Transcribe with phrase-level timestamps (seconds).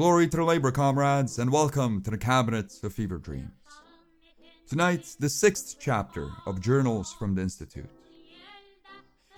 [0.00, 3.50] Glory to the Labour comrades, and welcome to the Cabinet of Fever Dreams.
[4.66, 7.90] Tonight, the sixth chapter of Journals from the Institute.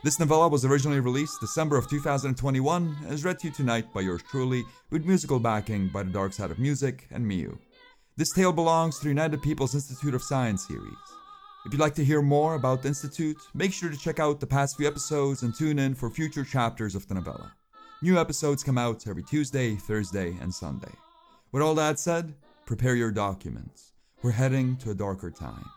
[0.05, 4.03] This novella was originally released December of 2021 and is read to you tonight by
[4.03, 7.59] yours truly, with musical backing by the Dark Side of Music and Miu.
[8.17, 10.95] This tale belongs to the United People's Institute of Science series.
[11.67, 14.47] If you'd like to hear more about the Institute, make sure to check out the
[14.47, 17.53] past few episodes and tune in for future chapters of the novella.
[18.05, 20.91] New episodes come out every Tuesday, Thursday, and Sunday.
[21.53, 22.35] With all that said,
[22.67, 23.93] prepare your documents.
[24.23, 25.71] We're heading to a darker time.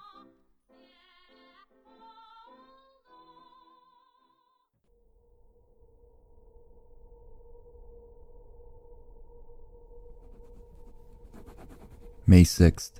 [12.26, 12.93] May 6th,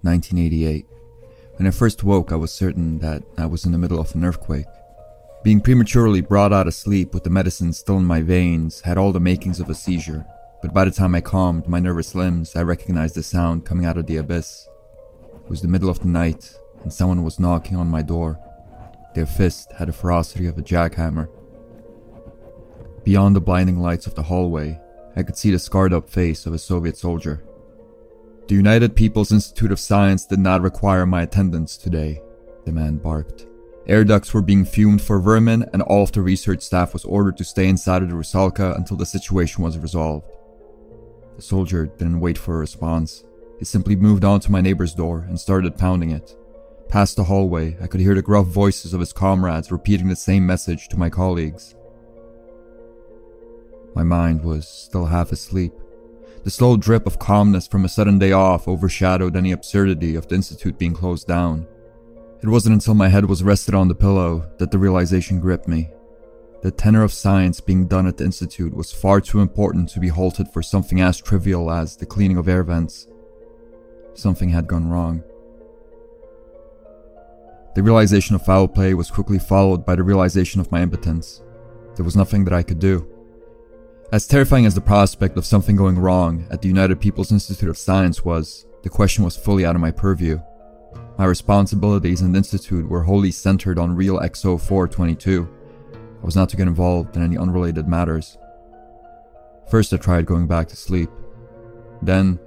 [0.00, 0.86] 1988.
[1.56, 4.24] When I first woke, I was certain that I was in the middle of an
[4.24, 4.64] earthquake.
[5.42, 9.10] Being prematurely brought out of sleep with the medicine still in my veins had all
[9.10, 10.26] the makings of a seizure,
[10.60, 13.96] but by the time I calmed my nervous limbs, I recognized the sound coming out
[13.96, 14.68] of the abyss.
[15.32, 18.38] It was the middle of the night, and someone was knocking on my door.
[19.14, 21.30] Their fist had the ferocity of a jackhammer.
[23.02, 24.78] Beyond the blinding lights of the hallway,
[25.16, 27.42] I could see the scarred up face of a Soviet soldier.
[28.46, 32.20] The United People's Institute of Science did not require my attendance today,
[32.66, 33.46] the man barked.
[33.90, 37.36] Air ducts were being fumed for vermin, and all of the research staff was ordered
[37.38, 40.30] to stay inside of the Rusalka until the situation was resolved.
[41.34, 43.24] The soldier didn't wait for a response.
[43.58, 46.36] He simply moved on to my neighbor's door and started pounding it.
[46.88, 50.46] Past the hallway, I could hear the gruff voices of his comrades repeating the same
[50.46, 51.74] message to my colleagues.
[53.96, 55.72] My mind was still half asleep.
[56.44, 60.36] The slow drip of calmness from a sudden day off overshadowed any absurdity of the
[60.36, 61.66] Institute being closed down.
[62.42, 65.90] It wasn't until my head was rested on the pillow that the realization gripped me.
[66.62, 70.08] The tenor of science being done at the Institute was far too important to be
[70.08, 73.08] halted for something as trivial as the cleaning of air vents.
[74.14, 75.22] Something had gone wrong.
[77.74, 81.42] The realization of foul play was quickly followed by the realization of my impotence.
[81.96, 83.06] There was nothing that I could do.
[84.12, 87.78] As terrifying as the prospect of something going wrong at the United People's Institute of
[87.78, 90.40] Science was, the question was fully out of my purview.
[91.20, 95.46] My responsibilities in the Institute were wholly centered on Real XO 422.
[95.92, 98.38] I was not to get involved in any unrelated matters.
[99.70, 101.10] First, I tried going back to sleep.
[102.00, 102.40] Then,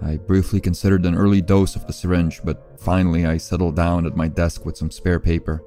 [0.00, 4.14] I briefly considered an early dose of the syringe, but finally I settled down at
[4.14, 5.64] my desk with some spare paper.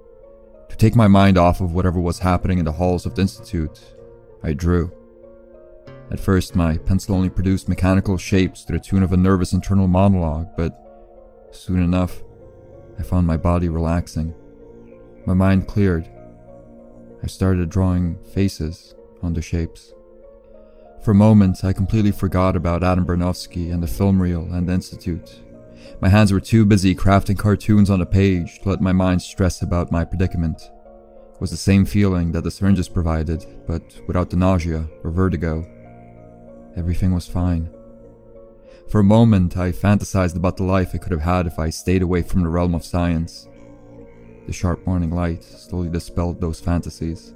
[0.70, 3.82] To take my mind off of whatever was happening in the halls of the Institute,
[4.44, 4.94] I drew.
[6.10, 9.90] At first, my pencil only produced mechanical shapes to the tune of a nervous internal
[9.90, 10.86] monologue, but
[11.52, 12.24] soon enough,
[13.00, 14.36] I found my body relaxing.
[15.26, 16.10] My mind cleared.
[17.24, 18.94] I started drawing faces
[19.24, 19.94] on the shapes.
[21.02, 24.74] For a moment, I completely forgot about Adam Bernovsky and the film reel and the
[24.74, 25.40] Institute.
[26.02, 29.62] My hands were too busy crafting cartoons on a page to let my mind stress
[29.62, 30.62] about my predicament.
[31.34, 35.66] It was the same feeling that the syringes provided, but without the nausea or vertigo.
[36.76, 37.70] Everything was fine.
[38.90, 42.02] For a moment, I fantasized about the life I could have had if I stayed
[42.02, 43.48] away from the realm of science.
[44.48, 47.36] The sharp morning light slowly dispelled those fantasies.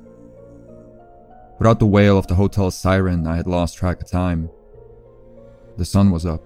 [1.59, 4.50] Without the wail of the hotel's siren, I had lost track of time.
[5.78, 6.42] The sun was up.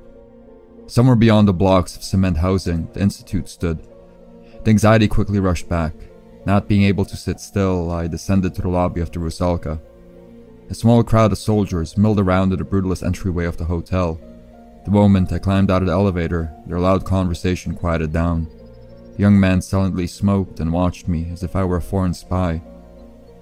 [0.87, 3.87] Somewhere beyond the blocks of cement housing, the Institute stood.
[4.63, 5.93] The anxiety quickly rushed back.
[6.45, 9.79] Not being able to sit still, I descended to the lobby of the Rusalka.
[10.69, 14.19] A small crowd of soldiers milled around at the brutalist entryway of the hotel.
[14.87, 18.47] The moment I climbed out of the elevator, their loud conversation quieted down.
[19.17, 22.61] The young man silently smoked and watched me as if I were a foreign spy.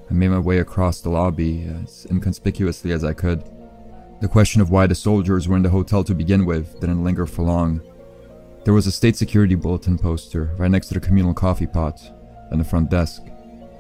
[0.10, 3.44] I made my way across the lobby as inconspicuously as I could.
[4.22, 7.28] The question of why the soldiers were in the hotel to begin with didn't linger
[7.28, 7.80] for long.
[8.64, 12.02] There was a state security bulletin poster right next to the communal coffee pot
[12.50, 13.22] and the front desk,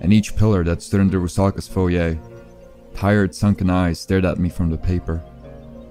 [0.02, 2.16] and each pillar that stood in the Rusalka's foyer
[2.94, 5.24] Tired, sunken eyes stared at me from the paper.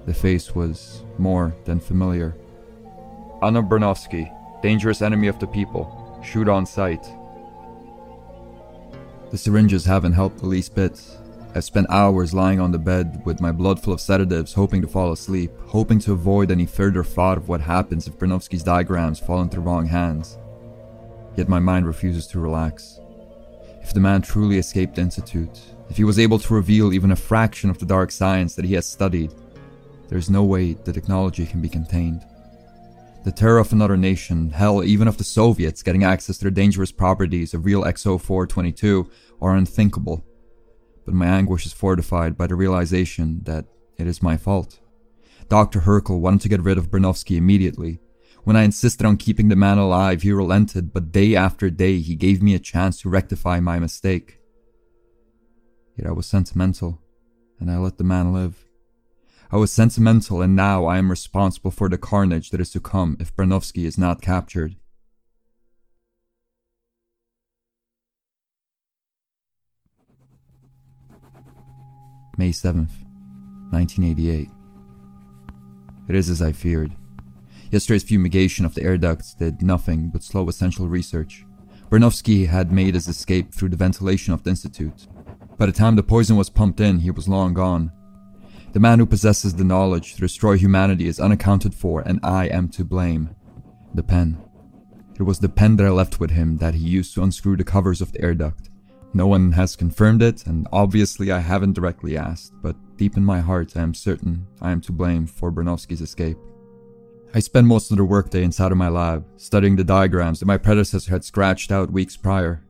[0.05, 2.35] The face was more than familiar.
[3.41, 4.31] Adam Bernovsky,
[4.61, 6.19] dangerous enemy of the people.
[6.23, 7.05] Shoot on sight.
[9.31, 11.01] The syringes haven't helped the least bit.
[11.55, 14.87] I've spent hours lying on the bed with my blood full of sedatives, hoping to
[14.87, 19.41] fall asleep, hoping to avoid any further thought of what happens if Bernovsky's diagrams fall
[19.41, 20.37] into the wrong hands.
[21.35, 22.99] Yet my mind refuses to relax.
[23.81, 25.59] If the man truly escaped the Institute,
[25.89, 28.73] if he was able to reveal even a fraction of the dark science that he
[28.73, 29.33] has studied,
[30.07, 32.25] there is no way the technology can be contained.
[33.23, 36.91] The terror of another nation, hell, even of the Soviets getting access to the dangerous
[36.91, 39.09] properties of real XO 422
[39.41, 40.23] are unthinkable.
[41.05, 43.65] But my anguish is fortified by the realization that
[43.97, 44.79] it is my fault.
[45.49, 45.81] Dr.
[45.81, 47.99] Herkel wanted to get rid of Bernovsky immediately.
[48.43, 52.15] When I insisted on keeping the man alive, he relented, but day after day he
[52.15, 54.39] gave me a chance to rectify my mistake.
[55.97, 57.01] Yet I was sentimental,
[57.59, 58.64] and I let the man live.
[59.51, 63.15] I was sentimental, and now I am responsible for the carnage that is to come
[63.19, 64.75] if Bernovsky is not captured.
[72.37, 72.91] May 7th,
[73.71, 74.49] 1988.
[76.09, 76.91] It is as I feared.
[77.71, 81.45] Yesterday's fumigation of the air ducts did nothing but slow essential research.
[81.89, 85.07] Bernovsky had made his escape through the ventilation of the Institute.
[85.57, 87.91] By the time the poison was pumped in, he was long gone.
[88.75, 92.67] The man who possesses the knowledge to destroy humanity is unaccounted for, and I am
[92.71, 93.33] to blame.
[93.93, 94.37] The pen.
[95.17, 97.63] It was the pen that I left with him that he used to unscrew the
[97.63, 98.69] covers of the air duct.
[99.13, 103.39] No one has confirmed it, and obviously I haven't directly asked, but deep in my
[103.39, 106.37] heart I am certain I am to blame for Bernovsky's escape.
[107.33, 110.57] I spent most of the workday inside of my lab, studying the diagrams that my
[110.57, 112.61] predecessor had scratched out weeks prior.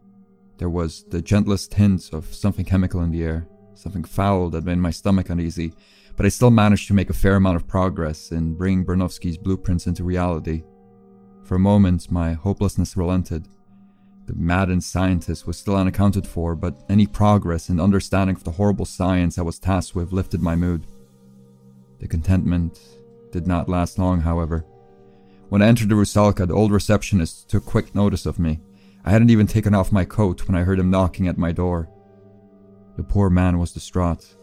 [0.59, 4.77] There was the gentlest hint of something chemical in the air, something foul that made
[4.77, 5.73] my stomach uneasy,
[6.15, 9.87] but I still managed to make a fair amount of progress in bringing Bernovsky's blueprints
[9.87, 10.63] into reality.
[11.43, 13.47] For a moment, my hopelessness relented.
[14.25, 18.85] The maddened scientist was still unaccounted for, but any progress in understanding of the horrible
[18.85, 20.87] science I was tasked with lifted my mood.
[21.99, 22.79] The contentment
[23.31, 24.65] did not last long, however.
[25.49, 28.61] When I entered the Rusalka, the old receptionist took quick notice of me.
[29.03, 31.87] I hadn't even taken off my coat when I heard him knocking at my door.
[32.95, 34.35] The poor man was distraught.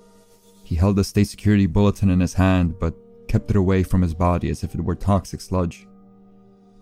[0.65, 2.95] He held the state security bulletin in his hand, but
[3.29, 5.87] kept it away from his body as if it were toxic sludge.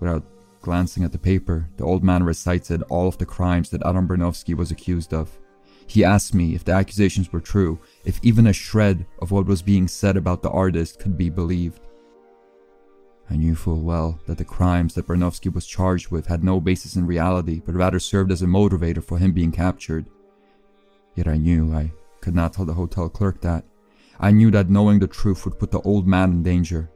[0.01, 0.25] Without
[0.63, 4.55] Glancing at the paper, the old man recited all of the crimes that Adam Bernovsky
[4.55, 5.39] was accused of.
[5.87, 9.63] He asked me if the accusations were true, if even a shred of what was
[9.63, 11.81] being said about the artist could be believed.
[13.31, 16.95] I knew full well that the crimes that Bernovsky was charged with had no basis
[16.95, 20.05] in reality, but rather served as a motivator for him being captured.
[21.21, 23.63] Yet I knew I could not tell the hotel clerk that.
[24.19, 26.91] I knew that knowing the truth would put the old man in danger.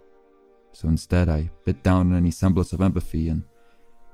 [0.73, 3.43] So instead, I bit down on any semblance of empathy and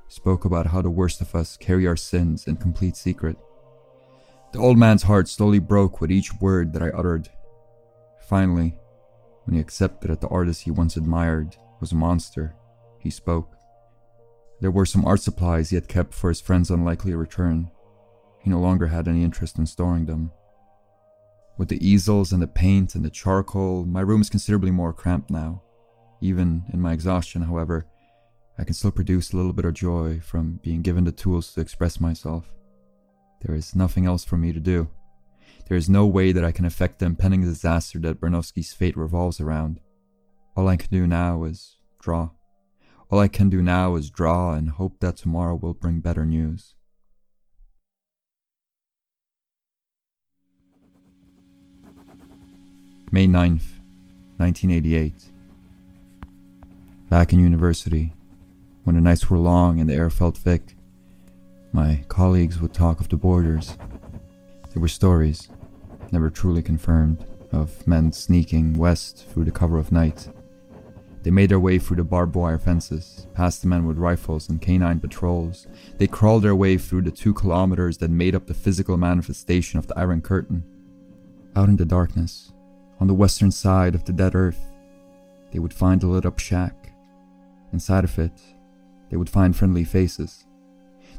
[0.09, 3.37] spoke about how the worst of us carry our sins in complete secret.
[4.53, 7.29] The old man's heart slowly broke with each word that I uttered.
[8.29, 8.75] Finally,
[9.45, 12.57] when he accepted that the artist he once admired was a monster,
[12.99, 13.55] he spoke.
[14.61, 17.71] There were some art supplies he had kept for his friend's unlikely return.
[18.41, 20.33] He no longer had any interest in storing them.
[21.59, 25.31] With the easels and the paint and the charcoal, my room is considerably more cramped
[25.31, 25.63] now.
[26.23, 27.87] Even in my exhaustion, however,
[28.59, 31.61] I can still produce a little bit of joy from being given the tools to
[31.61, 32.51] express myself.
[33.43, 34.89] There is nothing else for me to do.
[35.69, 39.41] There is no way that I can affect the impending disaster that Bernovsky's fate revolves
[39.41, 39.81] around.
[40.57, 42.31] All I can do now is draw.
[43.11, 46.75] All I can do now is draw and hope that tomorrow will bring better news.
[53.13, 53.81] May 9th,
[54.37, 55.13] 1988.
[57.09, 58.13] Back in university,
[58.85, 60.77] when the nights were long and the air felt thick,
[61.73, 63.77] my colleagues would talk of the borders.
[64.73, 65.49] There were stories,
[66.13, 70.29] never truly confirmed, of men sneaking west through the cover of night.
[71.25, 74.63] They made their way through the barbed wire fences, past the men with rifles and
[74.63, 75.67] canine patrols.
[75.99, 79.89] They crawled their way through the two kilometers that made up the physical manifestation of
[79.89, 80.63] the Iron Curtain.
[81.57, 82.53] Out in the darkness,
[83.01, 84.61] on the western side of the dead earth,
[85.51, 86.93] they would find a lit up shack.
[87.73, 88.41] Inside of it,
[89.11, 90.45] they would find friendly faces.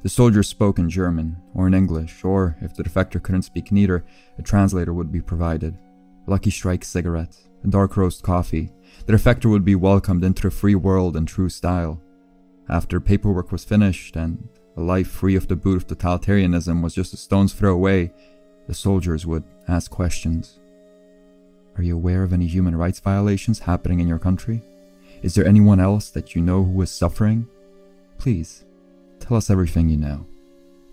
[0.03, 4.05] The soldiers spoke in German or in English, or if the defector couldn't speak neither,
[4.37, 5.77] a translator would be provided.
[6.27, 8.71] Lucky Strike cigarette, and dark roast coffee.
[9.05, 12.01] The defector would be welcomed into the free world in true style.
[12.69, 14.47] After paperwork was finished and
[14.77, 18.13] a life free of the boot of totalitarianism was just a stone's throw away,
[18.67, 20.59] the soldiers would ask questions.
[21.77, 24.61] Are you aware of any human rights violations happening in your country?
[25.21, 27.47] Is there anyone else that you know who is suffering?
[28.17, 28.65] Please,
[29.19, 30.25] tell us everything you know.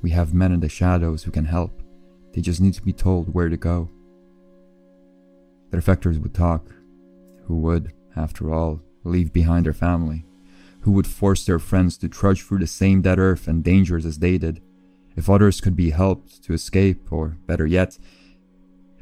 [0.02, 1.82] We have men in the shadows who can help.
[2.32, 3.90] They just need to be told where to go.
[5.70, 6.66] The defectors would talk.
[7.46, 10.24] Who would, after all, leave behind their family?
[10.80, 14.18] Who would force their friends to trudge through the same dead earth and dangers as
[14.18, 14.62] they did?
[15.16, 17.98] If others could be helped to escape, or better yet,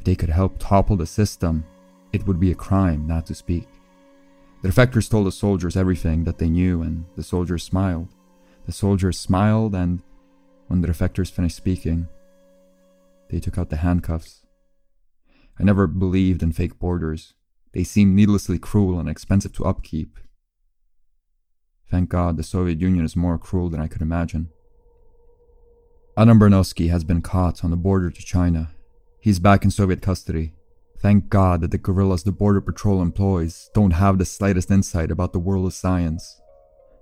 [0.06, 1.64] they could help topple the system,
[2.12, 3.66] it would be a crime not to speak.
[4.62, 8.08] The defectors told the soldiers everything that they knew, and the soldiers smiled.
[8.66, 10.00] The soldiers smiled, and
[10.68, 12.06] when the defectors finished speaking,
[13.30, 14.46] they took out the handcuffs.
[15.58, 17.34] I never believed in fake borders.
[17.72, 20.18] They seemed needlessly cruel and expensive to upkeep.
[21.90, 24.50] Thank God the Soviet Union is more cruel than I could imagine.
[26.16, 28.70] Adam Bernovsky has been caught on the border to China.
[29.26, 30.52] He's back in Soviet custody.
[31.00, 35.32] Thank God that the gorillas the Border Patrol employs don't have the slightest insight about
[35.32, 36.40] the world of science.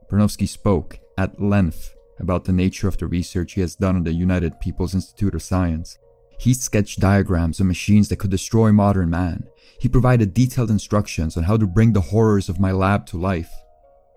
[0.08, 4.14] Bernovsky spoke at length about the nature of the research he has done at the
[4.14, 5.98] United People's Institute of Science.
[6.38, 9.46] He sketched diagrams of machines that could destroy modern man.
[9.78, 13.52] He provided detailed instructions on how to bring the horrors of my lab to life.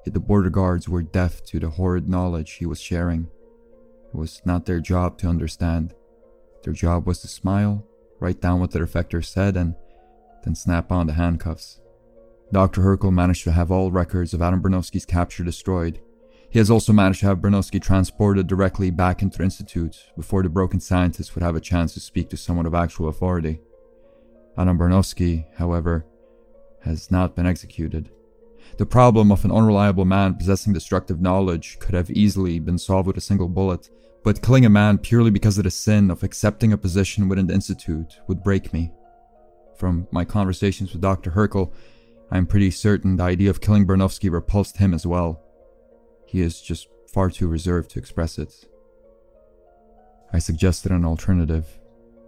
[0.05, 3.27] Yet the border guards were deaf to the horrid knowledge he was sharing.
[4.07, 5.93] It was not their job to understand.
[6.63, 7.85] Their job was to smile,
[8.19, 9.75] write down what the defector said, and
[10.43, 11.79] then snap on the handcuffs.
[12.51, 12.81] Dr.
[12.81, 15.99] Herkel managed to have all records of Adam Bernovsky's capture destroyed.
[16.49, 20.49] He has also managed to have Bernovsky transported directly back into the Institute before the
[20.49, 23.59] broken scientist would have a chance to speak to someone of actual authority.
[24.57, 26.05] Adam Bernovsky, however,
[26.83, 28.09] has not been executed.
[28.77, 33.17] The problem of an unreliable man possessing destructive knowledge could have easily been solved with
[33.17, 33.89] a single bullet,
[34.27, 37.53] but killing a man purely because of the sin of accepting a position within the
[37.53, 38.91] Institute would break me.
[39.77, 41.31] From my conversations with Dr.
[41.31, 41.71] Herkel,
[42.29, 45.41] I am pretty certain the idea of killing Bernovsky repulsed him as well.
[46.25, 48.53] He is just far too reserved to express it.
[50.33, 51.79] I suggested an alternative.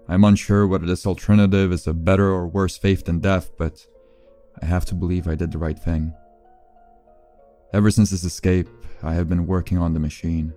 [0.08, 3.86] I'm unsure whether this alternative is a better or worse faith than death, but
[4.62, 6.13] I have to believe I did the right thing.
[7.74, 8.70] Ever since his escape,
[9.03, 10.53] I have been working on the machine.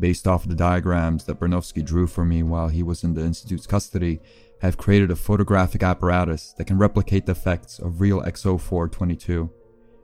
[0.00, 3.24] Based off of the diagrams that Bernovsky drew for me while he was in the
[3.24, 4.20] Institute's custody,
[4.60, 9.50] have created a photographic apparatus that can replicate the effects of real XO422.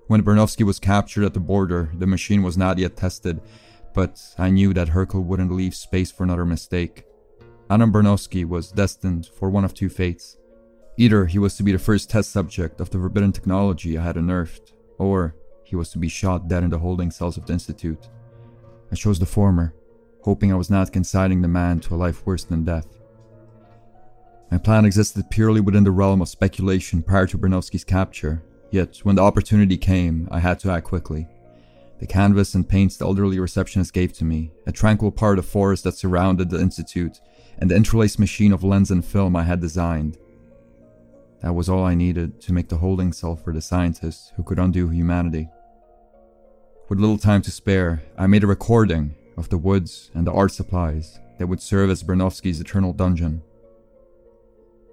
[0.06, 3.40] When Bernovsky was captured at the border, the machine was not yet tested,
[3.94, 7.04] but I knew that Herkel wouldn't leave space for another mistake.
[7.70, 10.36] Adam Bernovsky was destined for one of two fates.
[10.96, 14.16] Either he was to be the first test subject of the forbidden technology I had
[14.16, 15.34] unearthed, or
[15.64, 18.08] he was to be shot dead in the holding cells of the Institute.
[18.92, 19.74] I chose the former,
[20.24, 22.86] hoping I was not consigning the man to a life worse than death.
[24.50, 29.16] My plan existed purely within the realm of speculation prior to Bernovsky's capture, yet when
[29.16, 31.28] the opportunity came, I had to act quickly.
[31.98, 35.84] The canvas and paints the elderly receptionist gave to me, a tranquil part of forest
[35.84, 37.20] that surrounded the Institute,
[37.58, 40.18] and the interlaced machine of lens and film I had designed,
[41.44, 44.58] that was all I needed to make the holding cell for the scientist who could
[44.58, 45.50] undo humanity.
[46.88, 50.52] With little time to spare, I made a recording of the woods and the art
[50.52, 53.42] supplies that would serve as Bernovsky's eternal dungeon.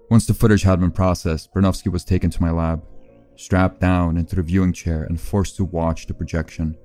[0.10, 2.84] Once the footage had been processed, Bernovsky was taken to my lab,
[3.36, 6.78] strapped down into the viewing chair and forced to watch the projection.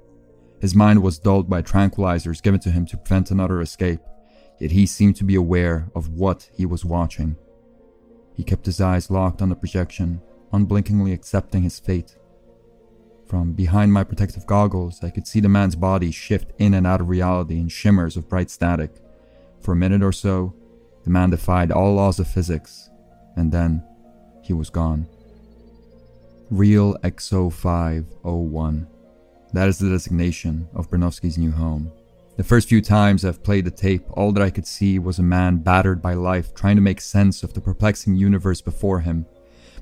[0.60, 4.00] His mind was dulled by tranquilizers given to him to prevent another escape,
[4.60, 7.36] yet he seemed to be aware of what he was watching.
[8.34, 10.22] He kept his eyes locked on the projection,
[10.52, 12.16] unblinkingly accepting his fate.
[13.26, 17.00] From behind my protective goggles, I could see the man's body shift in and out
[17.00, 18.94] of reality in shimmers of bright static.
[19.60, 20.54] For a minute or so,
[21.02, 22.88] the man defied all laws of physics,
[23.36, 23.82] and then
[24.42, 25.08] he was gone.
[26.50, 28.86] Real XO501.
[29.52, 31.90] That is the designation of Bernovsky's new home.
[32.36, 35.24] The first few times I've played the tape, all that I could see was a
[35.24, 39.26] man battered by life trying to make sense of the perplexing universe before him.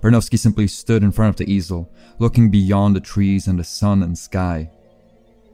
[0.04, 4.02] Bernovsky simply stood in front of the easel, looking beyond the trees and the sun
[4.02, 4.70] and sky.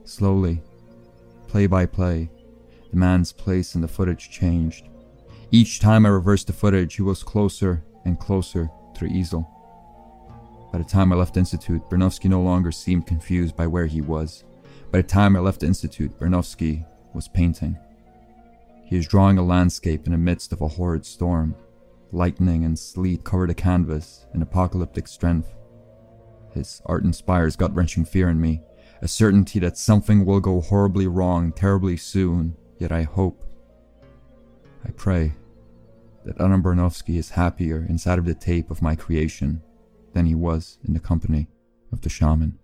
[0.03, 0.61] Slowly,
[1.47, 2.29] play by play,
[2.89, 4.89] the man's place in the footage changed.
[5.51, 9.49] Each time I reversed the footage, he was closer and closer to the easel.
[10.73, 14.01] By the time I left the Institute, Bernovsky no longer seemed confused by where he
[14.01, 14.43] was.
[14.91, 17.77] By the time I left the Institute, Bernovsky was painting.
[18.83, 21.55] He is drawing a landscape in the midst of a horrid storm.
[22.11, 25.53] Lightning and sleet cover the canvas in apocalyptic strength.
[26.53, 28.61] His art inspires gut wrenching fear in me,
[29.01, 33.45] a certainty that something will go horribly wrong terribly soon, yet I hope,
[34.85, 35.33] I pray,
[36.25, 36.63] that Adam
[37.07, 39.61] is happier inside of the tape of my creation
[40.13, 41.47] than he was in the company
[41.91, 42.59] of the shaman.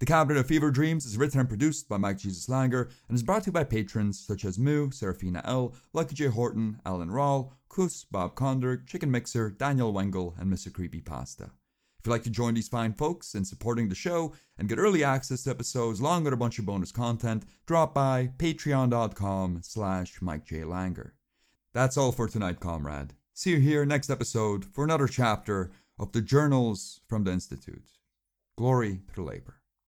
[0.00, 3.22] The Cabinet of Fever Dreams is written and produced by Mike Jesus Langer and is
[3.22, 6.28] brought to you by patrons such as Moo, Serafina L, Lucky J.
[6.28, 10.72] Horton, Alan Rawl, Kus, Bob Conder, Chicken Mixer, Daniel Wengel, and Mr.
[10.72, 11.50] Creepy Pasta.
[11.98, 15.04] If you'd like to join these fine folks in supporting the show and get early
[15.04, 20.46] access to episodes along with a bunch of bonus content, drop by patreon.com slash Mike
[20.46, 20.60] J.
[20.60, 21.10] Langer.
[21.74, 23.12] That's all for tonight, comrade.
[23.34, 27.90] See you here next episode for another chapter of the Journals from the Institute.
[28.56, 29.59] Glory to labor.